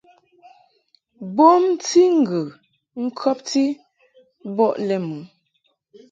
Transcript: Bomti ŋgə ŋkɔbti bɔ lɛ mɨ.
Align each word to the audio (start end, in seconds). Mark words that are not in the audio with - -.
Bomti 1.35 2.01
ŋgə 2.19 2.41
ŋkɔbti 3.03 3.63
bɔ 4.55 4.67
lɛ 4.87 4.95
mɨ. 5.07 5.17